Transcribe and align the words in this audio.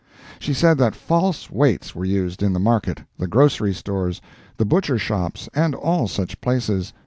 She 0.39 0.55
said 0.55 0.79
that 0.79 0.95
false 0.95 1.51
weights 1.51 1.93
were 1.93 2.05
used 2.05 2.41
in 2.41 2.53
the 2.53 2.59
market, 2.59 3.03
the 3.19 3.27
grocery 3.27 3.71
stores, 3.75 4.19
the 4.57 4.65
butcher 4.65 4.97
shops 4.97 5.47
and 5.53 5.75
all 5.75 6.07
such 6.07 6.41
places. 6.41 6.91